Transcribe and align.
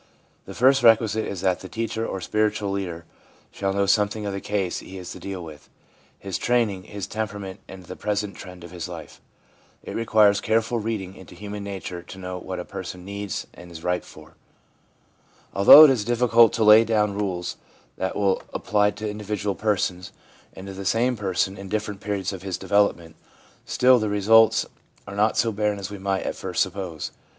The 0.45 0.55
first 0.55 0.81
requisite 0.81 1.27
is 1.27 1.41
that 1.41 1.59
the 1.59 1.69
teacher 1.69 2.03
or 2.07 2.21
spiritual 2.21 2.71
leader 2.71 3.05
shall 3.51 3.71
know 3.71 3.85
something 3.85 4.25
of 4.25 4.33
the 4.33 4.41
case 4.41 4.79
he 4.79 4.97
is 4.97 5.11
to 5.11 5.19
deal 5.19 5.43
with— 5.43 5.69
his 6.17 6.39
training, 6.39 6.85
his 6.85 7.05
temperament, 7.05 7.59
and 7.67 7.83
the 7.85 7.95
present 7.95 8.35
trend 8.35 8.63
of 8.63 8.71
his 8.71 8.89
life. 8.89 9.21
It 9.83 9.95
requires 9.95 10.41
careful 10.41 10.79
reading 10.79 11.15
into 11.15 11.35
human 11.35 11.63
nature 11.63 12.01
to 12.01 12.17
know 12.17 12.39
what 12.39 12.57
a 12.59 12.65
person 12.65 13.05
needs, 13.05 13.45
and 13.53 13.69
is 13.71 13.83
ripe 13.83 14.03
for. 14.03 14.33
Although 15.53 15.83
it 15.83 15.91
is 15.91 16.03
difficult 16.03 16.51
to 16.53 16.63
lay 16.63 16.83
down 16.83 17.13
rules 17.13 17.57
that 17.97 18.15
will 18.15 18.41
apply 18.55 18.89
to 18.89 19.07
individual 19.07 19.53
persons, 19.53 20.11
and 20.55 20.65
to 20.65 20.73
the 20.73 20.83
same 20.83 21.15
person 21.15 21.59
in 21.59 21.69
different 21.69 22.01
periods 22.01 22.33
of 22.33 22.41
his 22.41 22.57
development, 22.57 23.17
still 23.65 23.99
the 23.99 24.09
results 24.09 24.65
are 25.05 25.15
not 25.15 25.37
so 25.37 25.51
barren 25.51 25.77
as 25.77 25.91
we 25.91 25.99
might 25.99 26.23
at 26.23 26.35
first 26.35 26.63
suppose. 26.63 27.11